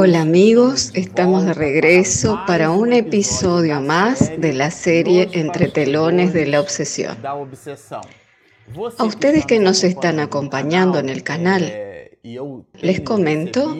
[0.00, 6.46] Hola amigos, estamos de regreso para un episodio más de la serie Entre telones de
[6.46, 7.18] la obsesión.
[7.26, 11.72] A ustedes que nos están acompañando en el canal,
[12.80, 13.76] les comento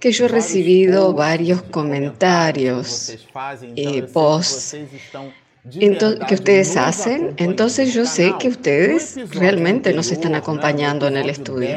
[0.00, 3.16] que yo he recibido varios comentarios
[3.76, 4.76] y posts
[5.70, 11.76] que ustedes hacen, entonces yo sé que ustedes realmente nos están acompañando en el estudio.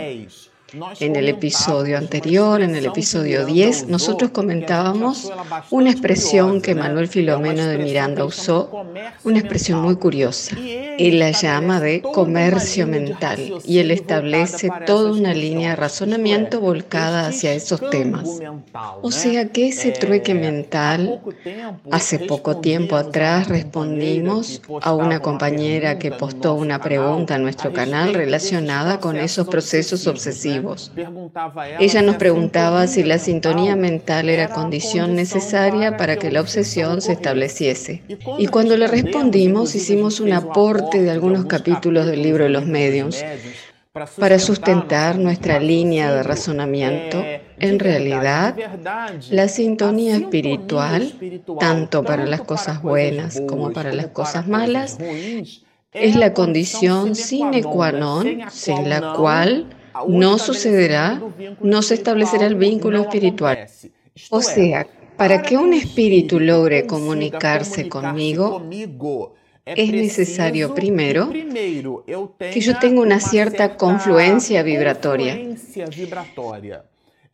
[1.00, 5.32] En el episodio anterior, en el episodio 10, nosotros comentábamos
[5.70, 8.84] una expresión que Manuel Filomeno de Miranda usó,
[9.24, 10.56] una expresión muy curiosa.
[10.98, 17.28] Él la llama de comercio mental y él establece toda una línea de razonamiento volcada
[17.28, 18.28] hacia esos temas.
[19.02, 21.22] O sea que ese trueque mental,
[21.92, 28.16] hace poco tiempo atrás respondimos a una compañera que postó una pregunta en nuestro canal
[28.16, 30.63] relacionada con esos procesos obsesivos.
[31.80, 37.14] Ella nos preguntaba si la sintonía mental era condición necesaria para que la obsesión se
[37.14, 38.04] estableciese.
[38.38, 43.24] Y cuando le respondimos, hicimos un aporte de algunos capítulos del libro de los mediums
[44.18, 47.24] para sustentar nuestra línea de razonamiento,
[47.60, 48.56] en realidad,
[49.30, 51.14] la sintonía espiritual,
[51.60, 54.98] tanto para las cosas buenas como para las cosas malas,
[55.94, 59.70] es la condición sine qua non sin la cual
[60.08, 61.22] no sucederá,
[61.62, 63.68] no se establecerá el vínculo espiritual.
[64.30, 68.64] O sea, para que un espíritu logre comunicarse conmigo,
[69.66, 75.38] es necesario primero que yo tenga una cierta confluencia vibratoria.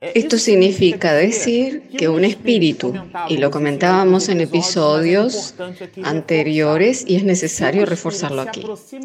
[0.02, 2.94] Esto significa decir que un espíritu,
[3.28, 5.56] y lo comentábamos en episodios
[6.04, 8.64] anteriores y es necesario reforzarlo aquí,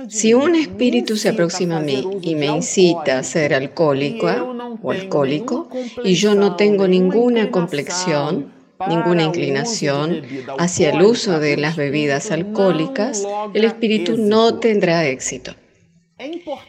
[0.09, 5.69] si un espíritu se aproxima a mí y me incita a ser alcohólica o alcohólico
[6.05, 8.53] y yo no tengo ninguna complexión,
[8.89, 10.23] ninguna inclinación
[10.59, 15.57] hacia el uso de las bebidas alcohólicas, el espíritu no tendrá éxito.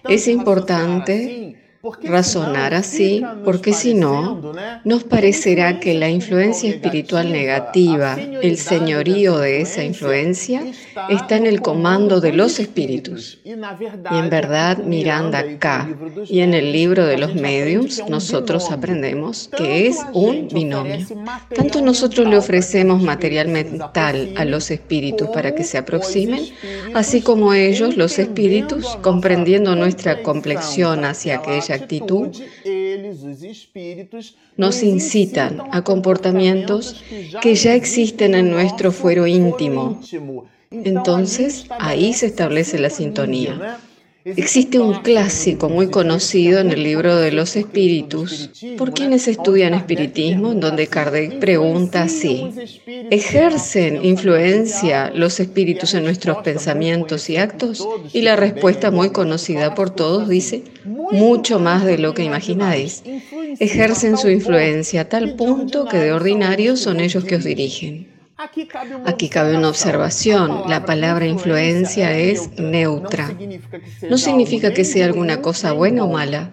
[0.10, 1.65] Es importante
[2.04, 4.54] razonar así, porque si no,
[4.84, 10.64] nos parecerá que la influencia espiritual negativa, el señorío de esa influencia,
[11.10, 13.40] está en el comando de los espíritus.
[13.44, 15.88] Y en verdad, mirando acá
[16.28, 21.06] y en el libro de los mediums, nosotros aprendemos que es un binomio.
[21.56, 26.46] Tanto nosotros le ofrecemos material mental a los espíritus para que se aproximen,
[26.94, 32.30] así como ellos, los espíritus, comprendiendo nuestra complexión hacia aquella actitud,
[34.58, 37.04] nos incitan a comportamientos
[37.42, 40.02] que ya existen en nuestro fuero íntimo.
[40.72, 43.80] Entonces, ahí se establece la sintonía.
[44.26, 50.54] Existe un clásico muy conocido en el libro de los espíritus por quienes estudian espiritismo,
[50.54, 52.44] en donde Kardec pregunta así,
[53.12, 57.88] ¿ejercen influencia los espíritus en nuestros pensamientos y actos?
[58.14, 63.04] Y la respuesta muy conocida por todos dice, mucho más de lo que imagináis.
[63.60, 68.15] Ejercen su influencia a tal punto que de ordinario son ellos que os dirigen.
[68.38, 70.64] Aquí cabe una observación.
[70.68, 73.36] La palabra influencia es neutra.
[74.10, 76.52] No significa que sea alguna cosa buena o mala.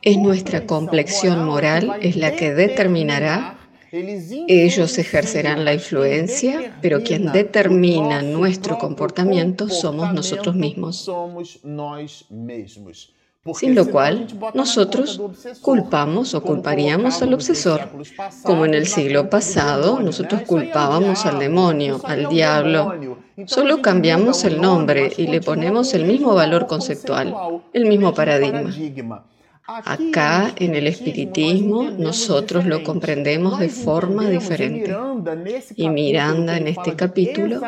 [0.00, 3.58] Es nuestra complexión moral, es la que determinará.
[3.92, 11.10] Ellos ejercerán la influencia, pero quien determina nuestro comportamiento somos nosotros mismos
[13.54, 15.20] sin lo cual nosotros
[15.60, 17.88] culpamos o culparíamos al obsesor,
[18.44, 22.94] como en el siglo pasado nosotros culpábamos al demonio, al diablo.
[23.46, 27.34] Solo cambiamos el nombre y le ponemos el mismo valor conceptual,
[27.72, 28.70] el mismo paradigma.
[29.84, 34.94] Acá en el espiritismo nosotros lo comprendemos de forma diferente.
[35.76, 37.60] Y Miranda en este capítulo,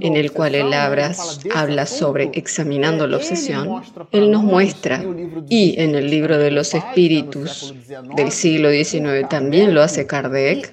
[0.00, 5.04] en el cual él habla, sobre examinando la obsesión, él nos muestra,
[5.48, 7.74] y en el libro de los espíritus
[8.16, 10.72] del siglo XIX también lo hace Kardec,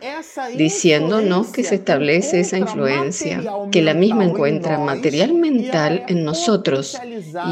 [0.56, 7.00] diciéndonos que se establece esa influencia, que la misma encuentra material mental en nosotros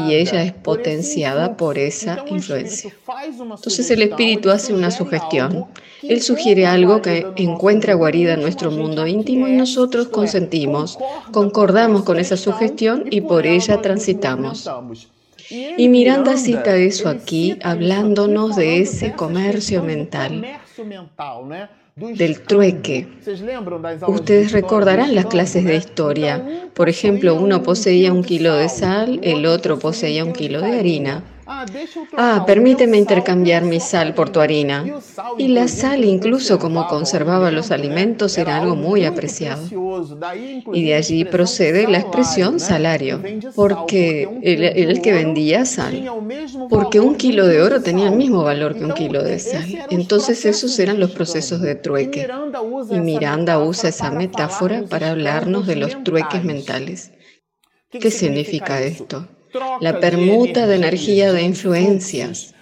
[0.06, 2.92] y ella es potenciada por esa influencia.
[3.06, 5.66] Entonces el espíritu hace una sugestión.
[6.02, 10.98] Él sugiere algo que encuentra guarida en nuestro mundo íntimo y nosotros consentimos,
[11.32, 14.70] concordamos con esa sugestión y por ella transitamos.
[15.50, 20.46] Y Miranda cita eso aquí, hablándonos de ese comercio mental,
[21.96, 23.06] del trueque.
[24.06, 26.70] Ustedes recordarán las clases de historia.
[26.74, 31.24] Por ejemplo, uno poseía un kilo de sal, el otro poseía un kilo de harina.
[32.16, 34.84] Ah, permíteme intercambiar mi sal por tu harina.
[35.38, 39.74] Y la sal, incluso como conservaba los alimentos, era algo muy apreciado.
[40.72, 46.10] Y de allí procede la expresión salario, porque el, el que vendía sal,
[46.68, 49.84] porque un kilo de oro tenía el mismo valor que un kilo de sal.
[49.88, 52.34] Entonces esos eran los procesos de trueque.
[52.88, 57.12] Y Miranda usa esa metáfora para hablarnos de los trueques mentales.
[57.98, 59.28] ¿Qué significa esto?
[59.80, 62.54] La permuta de energía de influencias.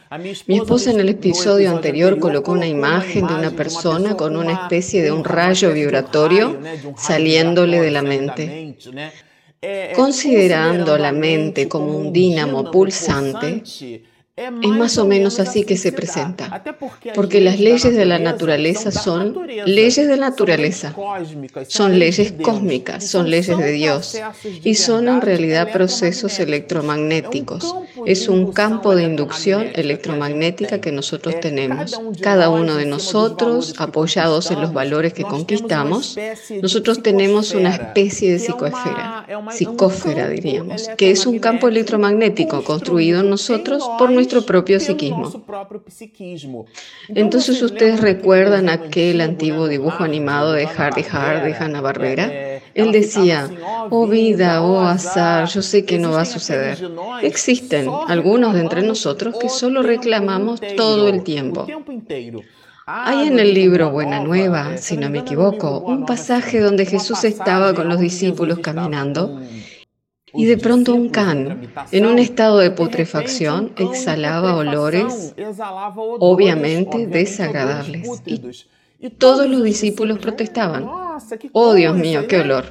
[0.47, 5.03] Mi esposa en el episodio anterior colocó una imagen de una persona con una especie
[5.03, 6.59] de un rayo vibratorio
[6.97, 8.77] saliéndole de la mente.
[9.95, 13.63] Considerando la mente como un dínamo pulsante,
[14.41, 16.63] es más o menos así que se presenta,
[17.15, 20.95] porque las leyes de la naturaleza son leyes de naturaleza,
[21.69, 24.19] son leyes cósmicas, son leyes de Dios.
[24.65, 27.75] y son en realidad procesos electromagnéticos.
[28.07, 32.01] Es un campo de inducción electromagnética que nosotros tenemos.
[32.21, 36.17] Cada uno de nosotros, apoyados en los valores que conquistamos,
[36.63, 43.31] nosotros tenemos una especie de psicoesfera, psicósfera diríamos, que es un campo electromagnético construido en
[43.31, 46.67] nosotros por nuestro propio psiquismo.
[47.09, 52.61] Entonces ustedes recuerdan aquel antiguo dibujo animado de Hardy Hard de Hanna-Barbera.
[52.75, 53.51] Él decía,
[53.91, 56.79] oh vida, oh azar, yo sé que no va a suceder.
[57.23, 61.67] Existen algunos de entre nosotros que solo reclamamos todo el tiempo.
[62.87, 67.73] Hay en el libro Buena Nueva, si no me equivoco, un pasaje donde Jesús estaba
[67.73, 69.41] con los discípulos caminando
[70.35, 75.35] y de pronto un can, en un estado de putrefacción, exhalaba olores
[76.19, 78.09] obviamente desagradables.
[79.03, 80.87] Y todos los discípulos protestaban.
[81.53, 82.67] Oh Dios mío, qué olor.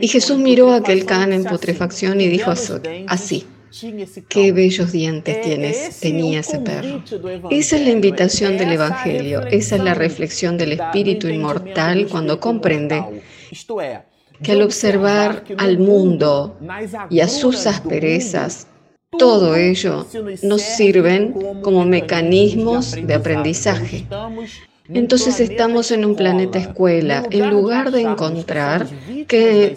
[0.00, 3.46] Y Jesús miró a aquel can en putrefacción y dijo así.
[4.28, 7.02] Qué bellos dientes tienes, tenía ese perro.
[7.50, 13.02] Esa es la invitación del Evangelio, esa es la reflexión del espíritu inmortal cuando comprende
[14.42, 16.56] que al observar al mundo
[17.10, 18.68] y a sus asperezas,
[19.18, 20.06] todo ello
[20.42, 24.06] nos sirven como mecanismos de aprendizaje.
[24.88, 27.24] Entonces estamos en un planeta escuela.
[27.30, 28.86] En lugar de encontrar
[29.26, 29.76] que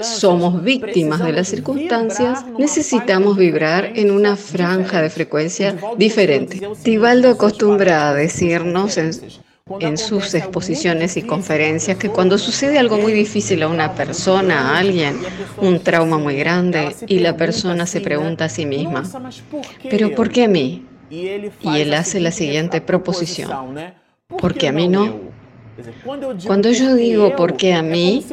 [0.00, 6.60] somos víctimas de las circunstancias, necesitamos vibrar en una franja de frecuencia diferente.
[6.82, 9.12] Tibaldo acostumbra a decirnos en
[9.80, 14.78] en sus exposiciones y conferencias que cuando sucede algo muy difícil a una persona, a
[14.78, 15.18] alguien,
[15.58, 19.04] un trauma muy grande, y la persona se pregunta a sí misma,
[19.90, 20.86] ¿pero por qué a mí?
[21.10, 23.78] Y él hace la siguiente proposición,
[24.38, 25.31] ¿por qué a mí no?
[26.46, 28.24] Cuando yo digo por qué a mí,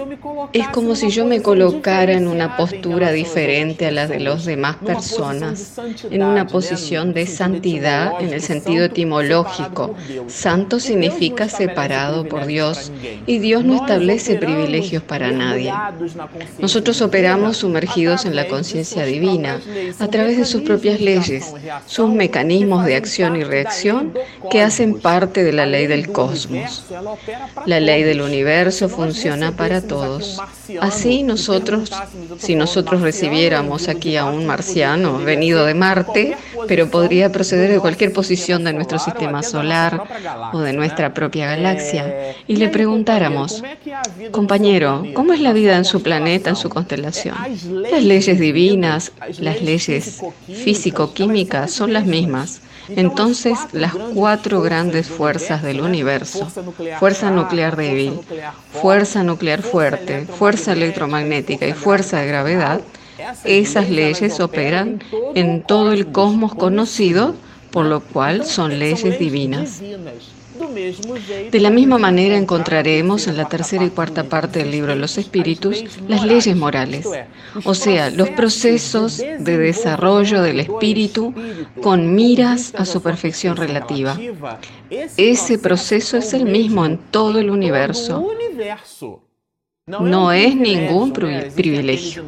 [0.51, 4.75] es como si yo me colocara en una postura diferente a la de las demás
[4.77, 9.95] personas, en una posición de santidad en el sentido etimológico.
[10.27, 12.91] Santo significa separado por Dios
[13.25, 15.73] y Dios no establece privilegios para nadie.
[16.59, 19.61] Nosotros operamos sumergidos en la conciencia divina
[19.99, 21.53] a través de sus propias leyes,
[21.85, 24.13] sus mecanismos de acción y reacción
[24.51, 26.83] que hacen parte de la ley del cosmos.
[27.65, 30.39] La ley del universo funciona para todos.
[30.81, 31.91] Así nosotros,
[32.37, 38.13] si nosotros recibiéramos aquí a un marciano venido de Marte, pero podría proceder de cualquier
[38.13, 40.03] posición de nuestro sistema solar
[40.53, 43.63] o de nuestra propia galaxia, y le preguntáramos,
[44.31, 47.35] compañero, ¿cómo es la vida en su planeta, en su constelación?
[47.91, 52.61] Las leyes divinas, las leyes físico-químicas son las mismas.
[52.95, 56.47] Entonces, las cuatro grandes fuerzas del universo,
[56.99, 58.19] fuerza nuclear débil,
[58.71, 62.81] fuerza nuclear fuerte, fuerza electromagnética y fuerza de gravedad,
[63.43, 65.03] esas leyes operan
[65.35, 67.35] en todo el cosmos conocido,
[67.71, 69.81] por lo cual son leyes divinas.
[71.51, 75.17] De la misma manera encontraremos en la tercera y cuarta parte del libro de los
[75.17, 77.07] espíritus las leyes morales,
[77.63, 81.33] o sea, los procesos de desarrollo del espíritu
[81.81, 84.17] con miras a su perfección relativa.
[84.89, 88.27] Ese proceso es el mismo en todo el universo
[89.89, 92.23] no es ningún privilegio.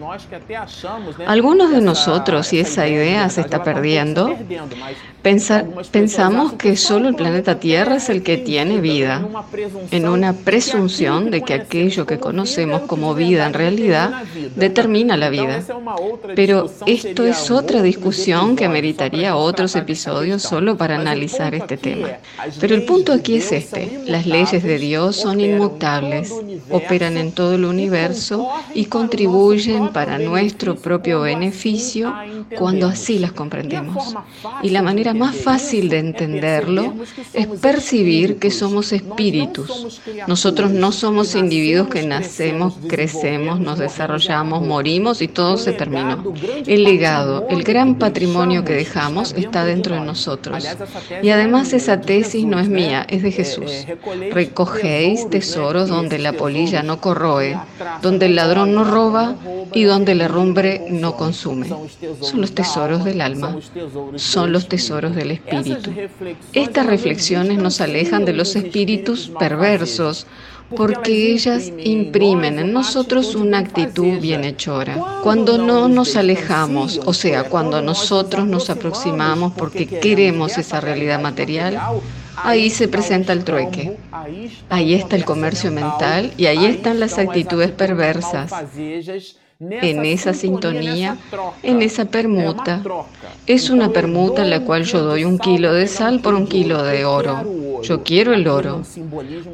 [1.28, 4.36] Algunos de nosotros, y esa idea se está perdiendo,
[5.22, 9.24] pensamos que solo el planeta Tierra es el que tiene vida,
[9.92, 14.24] en una presunción de que aquello que conocemos como vida en realidad
[14.56, 15.62] determina la vida.
[16.36, 22.10] Pero esto es otra discusión que meritaría otros episodios solo para analizar este tema.
[22.60, 26.34] Pero el punto aquí es este, las leyes de Dios son inmutables,
[26.70, 32.14] operan en todo el universo y contribuyen para nuestro propio beneficio
[32.58, 34.16] cuando así las comprendemos.
[34.64, 36.94] Y la manera más fácil de entenderlo
[37.34, 40.02] es percibir que somos espíritus.
[40.28, 46.34] Nosotros no somos individuos que nacemos, crecemos, nos desarrollamos, morimos y todo se terminó.
[46.66, 50.66] El legado, el gran patrimonio que dejamos está dentro de nosotros.
[51.22, 53.72] Y además esa tesis no es mía, es de Jesús.
[54.32, 57.41] Recogéis tesoros donde la polilla no corroe,
[58.02, 59.36] donde el ladrón no roba
[59.74, 61.70] y donde la rumbre no consume.
[62.20, 63.58] Son los tesoros del alma,
[64.16, 65.92] son los tesoros del espíritu.
[66.54, 70.28] Estas reflexiones nos alejan de los espíritus perversos,
[70.76, 74.96] porque ellas imprimen en nosotros una actitud bienhechora.
[75.24, 81.78] Cuando no nos alejamos, o sea, cuando nosotros nos aproximamos porque queremos esa realidad material,
[82.44, 83.98] ahí se presenta el trueque.
[84.70, 88.52] Ahí está el comercio mental y ahí están las actitudes perversas
[89.70, 91.18] en esa sintonía,
[91.62, 92.82] en esa permuta.
[93.46, 96.84] Es una permuta en la cual yo doy un kilo de sal por un kilo
[96.84, 97.44] de oro.
[97.84, 98.82] Yo quiero el oro.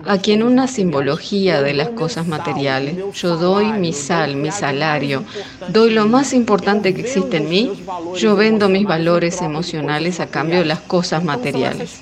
[0.06, 5.24] Aquí en una simbología de las cosas materiales, yo doy mi sal, mi salario,
[5.70, 7.84] doy lo más importante que existe en mí,
[8.18, 12.02] yo vendo mis valores emocionales a cambio de las cosas materiales.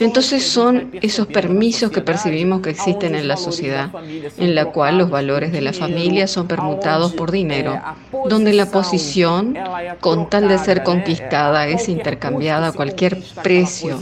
[0.00, 3.90] Entonces son esos permisos que percibimos que existen en la sociedad,
[4.36, 7.80] en la cual los valores de la familia son permutados por dinero,
[8.28, 9.56] donde la posición,
[10.00, 14.00] con tal de ser conquistada, es intercambiada a cualquier precio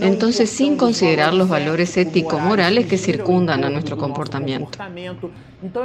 [0.00, 4.78] entonces sin considerar los valores ético-morales que circundan a nuestro comportamiento.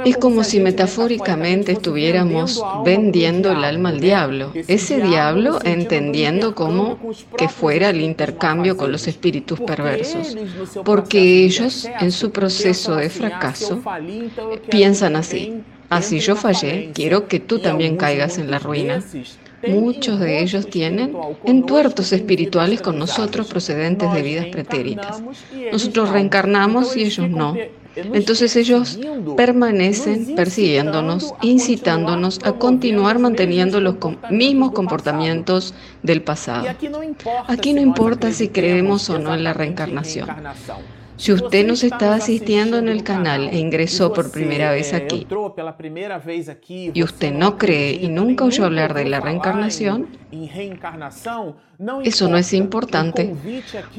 [0.04, 6.98] Es como si metafóricamente estuviéramos vendiendo el alma al diablo, ese diablo entendiendo como
[7.36, 10.36] que fuera el intercambio con los espíritus perversos,
[10.84, 13.82] porque ellos en su proceso de fracaso
[14.70, 15.62] piensan así.
[15.90, 19.02] Así yo fallé, quiero que tú también caigas en la ruina.
[19.66, 25.22] Muchos de ellos tienen entuertos espirituales con nosotros procedentes de vidas pretéritas.
[25.72, 27.56] Nosotros reencarnamos y ellos no.
[27.96, 28.98] Entonces ellos
[29.36, 33.96] permanecen persiguiéndonos, incitándonos a continuar manteniendo los
[34.30, 36.68] mismos comportamientos del pasado.
[37.48, 40.28] Aquí no importa si creemos o no en la reencarnación.
[41.18, 45.26] Si usted nos está asistiendo en el canal e ingresó por primera vez aquí
[46.94, 50.06] y usted no cree y nunca oyó hablar de la reencarnación,
[52.04, 53.34] eso no es importante,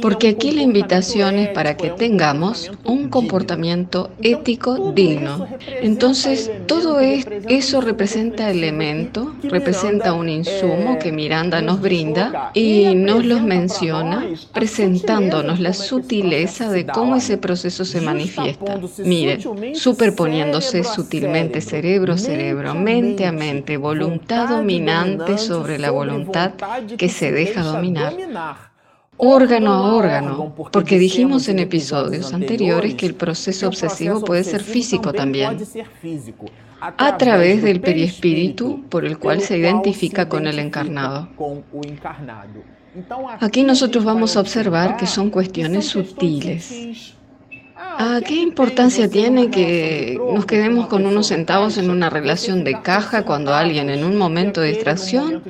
[0.02, 5.48] porque aquí la invitación es para que tengamos un comportamiento ético digno.
[5.82, 13.42] Entonces, todo eso representa elemento, representa un insumo que Miranda nos brinda y nos los
[13.42, 18.80] menciona presentándonos la sutileza de cómo ese proceso se manifiesta.
[19.00, 19.40] Mire,
[19.74, 26.54] superponiéndose sutilmente cerebro a cerebro, mente a mente, voluntad dominante sobre la voluntad
[26.98, 28.14] que se deja dominar
[29.20, 35.12] órgano a órgano, porque dijimos en episodios anteriores que el proceso obsesivo puede ser físico
[35.12, 35.58] también,
[36.80, 41.28] a través del periespíritu por el cual se identifica con el encarnado.
[43.40, 47.16] Aquí nosotros vamos a observar que son cuestiones sutiles
[48.02, 53.24] Ah, ¿Qué importancia tiene que nos quedemos con unos centavos en una relación de caja
[53.24, 55.44] cuando alguien en un momento de distracción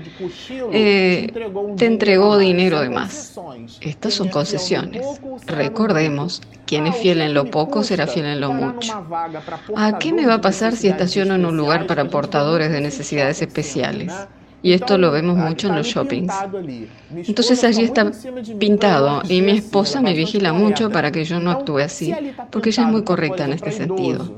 [0.72, 1.32] eh,
[1.78, 3.40] te entregó dinero de más?
[3.82, 5.06] Estas son concesiones.
[5.46, 9.06] Recordemos, quien es fiel en lo poco será fiel en lo mucho.
[9.76, 13.42] ¿A qué me va a pasar si estaciono en un lugar para portadores de necesidades
[13.42, 14.12] especiales?
[14.62, 16.34] Y esto lo vemos mucho en los shoppings.
[17.28, 18.12] Entonces allí está
[18.60, 22.14] pintado y mi esposa me vigila mucho para que yo no actúe así,
[22.52, 24.36] porque ella es muy correcta en este sentido.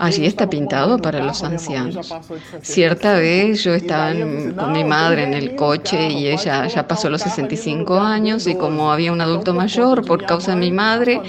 [0.00, 2.14] Allí está pintado para los ancianos.
[2.62, 7.22] Cierta vez yo estaba con mi madre en el coche y ella ya pasó los
[7.22, 11.20] 65 años y como había un adulto mayor por causa de mi madre,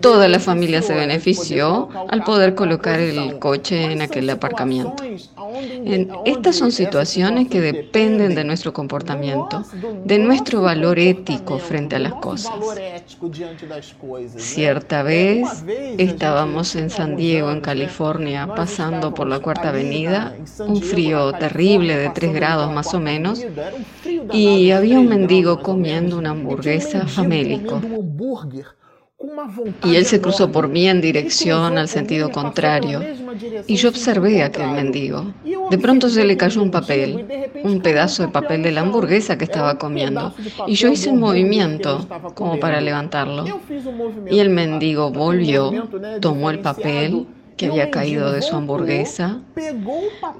[0.00, 5.02] toda la familia se benefició al poder colocar el coche en aquel aparcamiento.
[6.24, 9.64] estas son situaciones que dependen de nuestro comportamiento,
[10.04, 12.52] de nuestro valor ético frente a las cosas.
[14.36, 15.64] Cierta vez
[15.98, 18.03] estábamos en San Diego, en California,
[18.54, 23.44] pasando por la Cuarta Avenida, un frío terrible de 3 grados más o menos,
[24.32, 27.80] y había un mendigo comiendo una hamburguesa famélico.
[29.84, 33.00] Y él se cruzó por mí en dirección al sentido contrario.
[33.66, 35.32] Y yo observé a aquel mendigo.
[35.70, 37.26] De pronto se le cayó un papel,
[37.62, 40.34] un pedazo de papel de la hamburguesa que estaba comiendo.
[40.66, 43.44] Y yo hice un movimiento como para levantarlo.
[44.30, 45.72] Y el mendigo volvió,
[46.20, 49.40] tomó el papel que había caído de su hamburguesa,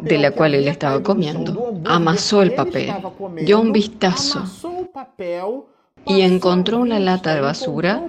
[0.01, 1.75] de la cual él estaba comiendo.
[1.85, 2.93] Amasó el papel,
[3.45, 4.45] dio un vistazo
[6.07, 8.03] y encontró una lata de basura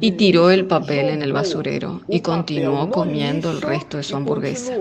[0.00, 4.74] y tiró el papel en el basurero y continuó comiendo el resto de su hamburguesa.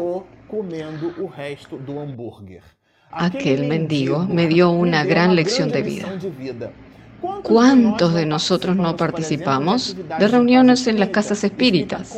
[3.12, 6.20] Aquel mendigo me dio una gran lección de vida.
[7.44, 12.18] ¿Cuántos de nosotros no participamos de reuniones en las casas espíritas?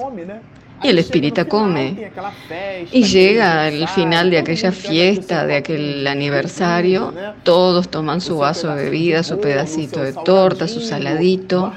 [0.84, 2.12] Y el espírita come.
[2.92, 8.86] Y llega al final de aquella fiesta, de aquel aniversario, todos toman su vaso de
[8.86, 11.72] bebida, su pedacito de torta, su saladito.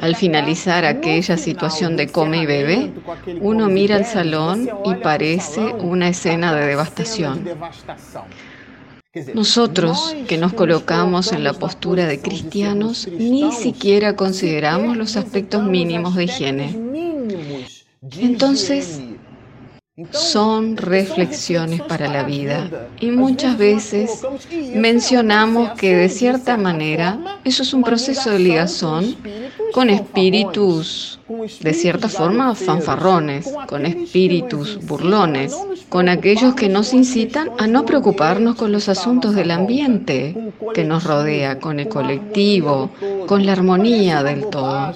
[0.00, 2.92] Al finalizar aquella situación de come y bebe,
[3.40, 7.44] uno mira el salón y parece una escena de devastación.
[9.34, 16.14] Nosotros que nos colocamos en la postura de cristianos ni siquiera consideramos los aspectos mínimos
[16.16, 16.78] de higiene.
[18.10, 19.00] Entonces,
[20.10, 24.22] son reflexiones para la vida y muchas veces
[24.74, 29.16] mencionamos que de cierta manera eso es un proceso de ligazón
[29.72, 31.20] con espíritus
[31.60, 35.56] de cierta forma fanfarrones, con espíritus burlones,
[35.88, 41.04] con aquellos que nos incitan a no preocuparnos con los asuntos del ambiente que nos
[41.04, 42.90] rodea, con el colectivo,
[43.26, 44.92] con la armonía del todo.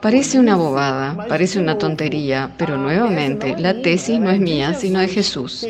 [0.00, 5.08] Parece una bobada, parece una tontería, pero nuevamente la tesis no es mía, sino de
[5.08, 5.66] Jesús.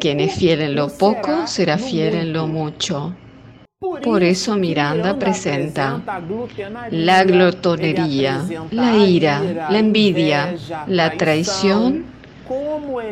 [0.00, 3.14] Quien es fiel en lo poco será fiel en lo mucho.
[4.04, 6.00] Por eso Miranda presenta
[6.90, 10.54] la glotonería, la ira, la envidia,
[10.86, 12.11] la traición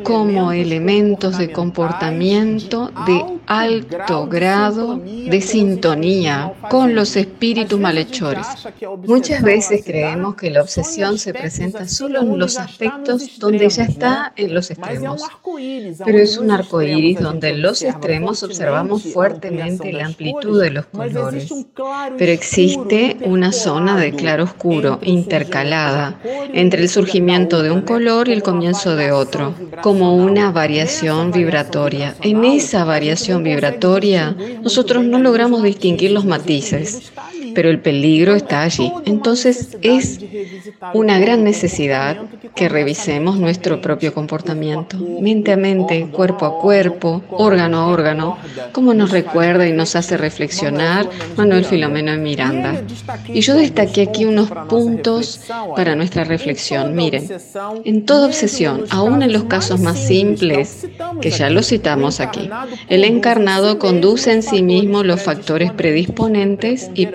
[0.05, 8.47] como elementos de comportamiento de alto grado de sintonía con los espíritus malhechores.
[9.07, 14.33] Muchas veces creemos que la obsesión se presenta solo en los aspectos donde ya está
[14.37, 15.23] en los extremos,
[16.05, 20.87] pero es un arco iris donde en los extremos observamos fuertemente la amplitud de los
[20.87, 21.53] colores.
[22.19, 26.19] Pero existe una zona de claro oscuro intercalada
[26.53, 29.20] entre el surgimiento de un color y el comienzo de otro,
[29.83, 32.15] como una variación vibratoria.
[32.23, 37.13] En esa variación vibratoria, nosotros no logramos distinguir los matices
[37.55, 38.93] pero el peligro está allí.
[39.05, 40.21] Entonces es
[40.95, 42.19] una gran necesidad
[42.55, 48.39] que revisemos nuestro propio comportamiento, mente a mente, cuerpo a cuerpo, órgano a órgano,
[48.73, 52.83] como nos recuerda y nos hace reflexionar Manuel Filomeno y Miranda.
[53.29, 55.41] Y yo destaqué aquí unos puntos
[55.77, 56.95] para nuestra reflexión.
[56.95, 57.29] Miren,
[57.85, 60.87] en toda obsesión, aún en los casos más simples,
[61.21, 62.49] que ya lo citamos aquí,
[62.89, 67.07] el encarnado conduce en sí mismo los factores predisponentes y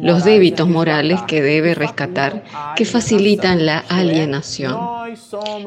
[0.00, 2.44] los débitos morales que debe rescatar,
[2.76, 4.76] que facilitan la alienación.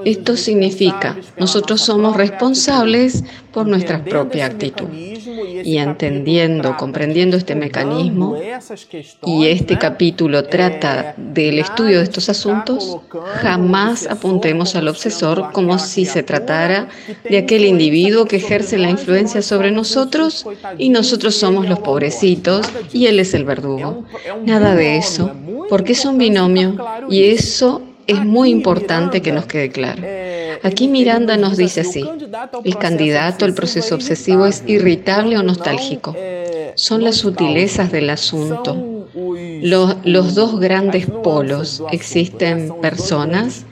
[0.06, 4.88] Esto significa, nosotros somos responsables por nuestra propia actitud.
[5.63, 8.38] Y entendiendo, comprendiendo este mecanismo,
[9.26, 12.98] y este capítulo trata del estudio de estos asuntos,
[13.41, 16.89] jamás apuntemos al obsesor como si se tratara
[17.30, 20.46] de aquel individuo que ejerce la influencia sobre nosotros
[20.78, 24.06] y nosotros somos los pobrecitos y él es el verdugo.
[24.46, 25.32] Nada de eso,
[25.69, 26.76] porque es un binomio
[27.10, 30.02] y eso es muy importante que nos quede claro.
[30.63, 32.06] Aquí Miranda nos dice así,
[32.63, 36.15] el candidato al proceso obsesivo es irritable o nostálgico.
[36.76, 39.08] Son las sutilezas del asunto.
[39.62, 41.84] Los, dos grandes polos.
[41.91, 43.65] Existen personas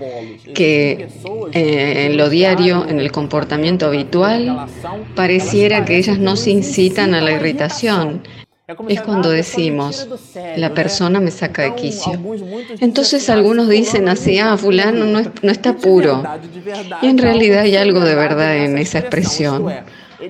[0.54, 1.08] que
[1.54, 4.68] eh, en lo diario, en el comportamiento habitual,
[5.16, 8.22] pareciera que ellas no se incitan a la irritación
[8.88, 10.08] es cuando decimos,
[10.56, 12.14] la persona me saca de quicio.
[12.80, 16.24] Entonces algunos dicen así, ah, fulano no, no está puro.
[17.02, 19.66] Y en realidad hay algo de verdad en esa expresión.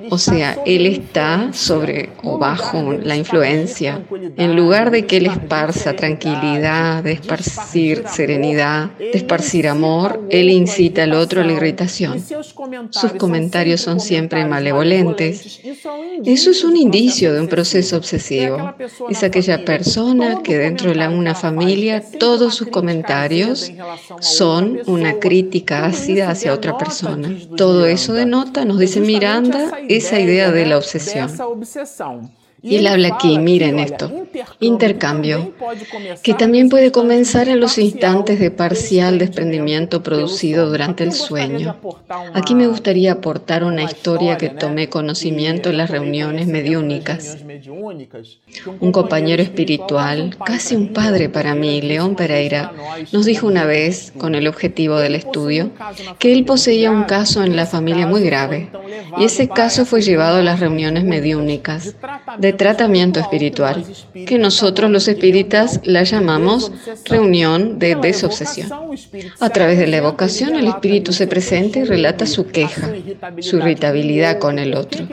[0.10, 4.02] O sea, él está sobre o bajo la influencia.
[4.38, 11.04] En lugar de que él esparza tranquilidad, de esparcir serenidad, de esparcir amor, él incita
[11.04, 12.24] al otro a la irritación.
[12.90, 15.62] Sus comentarios son siempre malevolentes.
[16.26, 18.74] Eso es un indicio de un proceso obsesivo.
[19.10, 23.72] Es aquella persona que dentro de una familia todos sus comentarios
[24.20, 27.36] son una crítica ácida hacia otra persona.
[27.58, 31.30] Todo eso denota, nos dice Miranda, esa idea de la obsesión.
[32.64, 34.12] Y él habla aquí, miren esto,
[34.60, 35.54] intercambio,
[36.22, 41.78] que también puede comenzar en los instantes de parcial desprendimiento producido durante el sueño.
[42.36, 47.38] Aquí me gustaría aportar una historia que tomé conocimiento en las reuniones mediúnicas.
[48.80, 52.74] Un compañero espiritual, casi un padre para mí, León Pereira,
[53.12, 55.72] nos dijo una vez, con el objetivo del estudio,
[56.20, 58.70] que él poseía un caso en la familia muy grave,
[59.18, 61.96] y ese caso fue llevado a las reuniones mediúnicas
[62.38, 63.84] de tratamiento espiritual,
[64.26, 66.72] que nosotros los espíritas la llamamos
[67.06, 68.70] reunión de desobsesión.
[69.40, 72.90] A través de la evocación, el espíritu se presenta y relata su queja,
[73.40, 75.08] su irritabilidad con el otro,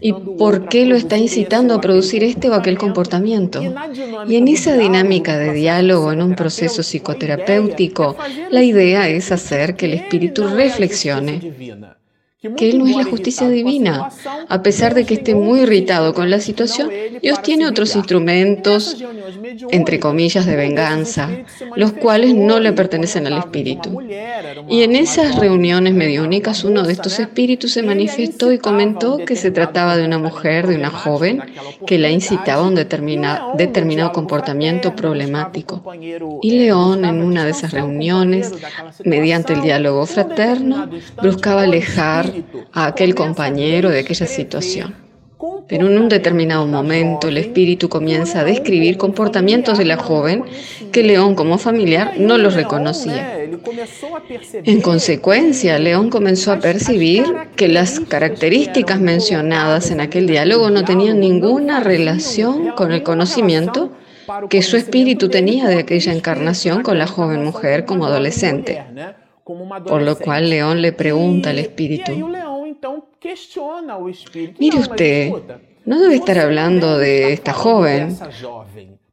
[0.00, 3.62] y por qué lo está incitando a producir este o aquel comportamiento.
[4.28, 8.16] Y en esa dinámica de diálogo, en un proceso psicoterapéutico,
[8.50, 11.97] la idea es hacer que el espíritu reflexione
[12.56, 14.10] que Él no es la justicia divina.
[14.48, 16.88] A pesar de que esté muy irritado con la situación,
[17.20, 18.96] Dios tiene otros instrumentos,
[19.70, 21.30] entre comillas, de venganza,
[21.74, 24.00] los cuales no le pertenecen al espíritu.
[24.68, 29.50] Y en esas reuniones mediúnicas, uno de estos espíritus se manifestó y comentó que se
[29.50, 31.42] trataba de una mujer, de una joven,
[31.88, 35.82] que la incitaba a un determinado comportamiento problemático.
[36.40, 38.52] Y León, en una de esas reuniones,
[39.04, 40.88] mediante el diálogo fraterno,
[41.20, 42.27] buscaba alejar
[42.72, 45.08] a aquel compañero de aquella situación.
[45.68, 50.44] Pero en un determinado momento el espíritu comienza a describir comportamientos de la joven
[50.90, 53.38] que León como familiar no los reconocía.
[54.64, 61.20] En consecuencia, León comenzó a percibir que las características mencionadas en aquel diálogo no tenían
[61.20, 63.92] ninguna relación con el conocimiento
[64.50, 68.82] que su espíritu tenía de aquella encarnación con la joven mujer como adolescente.
[69.86, 72.12] Por lo cual León le pregunta al espíritu,
[74.58, 75.32] mire usted,
[75.86, 78.14] no debe estar hablando de esta joven,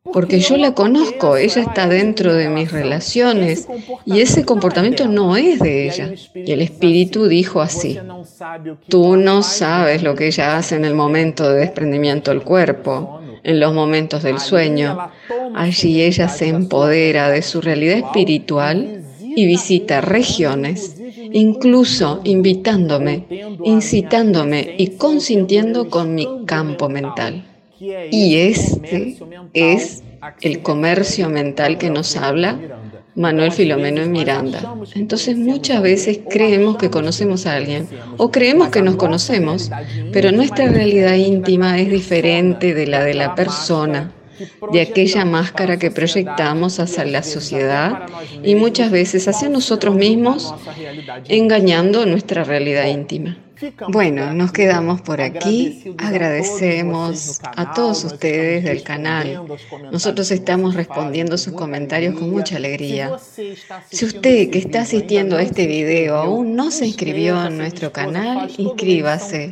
[0.03, 3.67] porque yo la conozco, ella está dentro de mis relaciones
[4.05, 6.13] y ese comportamiento no es de ella.
[6.35, 7.97] Y el espíritu dijo así,
[8.89, 13.59] tú no sabes lo que ella hace en el momento de desprendimiento del cuerpo, en
[13.59, 15.09] los momentos del sueño.
[15.55, 19.04] Allí ella se empodera de su realidad espiritual
[19.35, 20.95] y visita regiones,
[21.31, 23.25] incluso invitándome,
[23.63, 27.45] incitándome y consintiendo con mi campo mental.
[27.79, 29.17] Y este
[29.53, 30.03] es
[30.41, 32.57] el comercio mental que nos habla
[33.15, 34.75] Manuel Filomeno y Miranda.
[34.93, 39.71] Entonces muchas veces creemos que conocemos a alguien o creemos que nos conocemos,
[40.11, 44.11] pero nuestra realidad íntima es diferente de la de la persona
[44.71, 48.07] de aquella máscara que proyectamos hacia la sociedad
[48.43, 50.53] y muchas veces hacia nosotros mismos,
[51.27, 53.37] engañando nuestra realidad íntima.
[53.89, 55.95] Bueno, nos quedamos por aquí.
[55.97, 59.41] Agradecemos a todos ustedes del canal.
[59.91, 63.17] Nosotros estamos respondiendo sus comentarios con mucha alegría.
[63.89, 68.51] Si usted que está asistiendo a este video aún no se inscribió en nuestro canal,
[68.57, 69.51] inscríbase.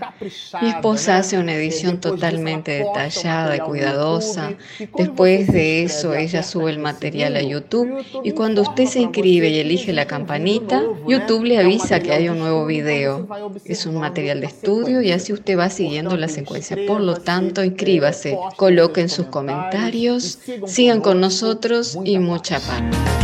[0.62, 4.54] Mi esposa hace una edición totalmente detallada y cuidadosa.
[4.98, 9.60] Después de eso, ella sube el material a YouTube y cuando usted se inscribe y
[9.60, 13.28] elige la campanita, YouTube le avisa que hay un nuevo video.
[13.64, 16.78] Es un material de estudio y así usted va siguiendo la secuencia.
[16.88, 23.23] Por lo tanto, inscríbase, coloquen sus comentarios, sigan con nosotros y mucha paz.